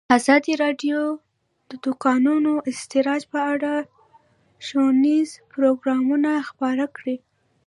ازادي 0.17 0.53
راډیو 0.63 0.99
د 1.69 1.71
د 1.83 1.85
کانونو 2.05 2.51
استخراج 2.71 3.21
په 3.33 3.39
اړه 3.53 3.73
ښوونیز 4.65 5.29
پروګرامونه 5.53 6.31
خپاره 6.49 6.85
کړي. 6.97 7.15